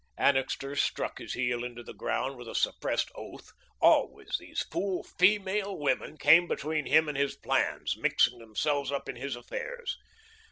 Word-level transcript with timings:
Annixter 0.17 0.75
struck 0.75 1.19
his 1.19 1.33
heel 1.35 1.63
into 1.63 1.83
the 1.83 1.93
ground 1.93 2.35
with 2.35 2.47
a 2.47 2.55
suppressed 2.55 3.11
oath. 3.13 3.51
Always 3.79 4.35
these 4.39 4.63
fool 4.71 5.03
feemale 5.03 5.77
women 5.77 6.17
came 6.17 6.47
between 6.47 6.87
him 6.87 7.07
and 7.07 7.15
his 7.15 7.35
plans, 7.35 7.95
mixing 7.95 8.39
themselves 8.39 8.91
up 8.91 9.07
in 9.07 9.15
his 9.17 9.35
affairs. 9.35 9.99